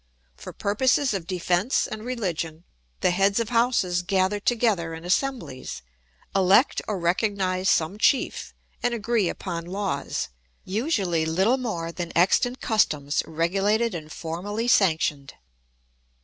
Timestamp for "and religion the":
1.85-3.11